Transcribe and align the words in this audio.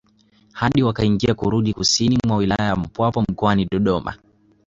Hadi 0.53 0.83
wakaingia 0.83 1.33
kurudi 1.33 1.73
kusini 1.73 2.17
mwa 2.27 2.37
wilaya 2.37 2.65
ya 2.67 2.75
Mpwapwa 2.75 3.23
mkoani 3.29 3.65
Dodoma 3.71 4.15